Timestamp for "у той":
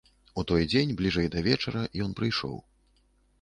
0.41-0.63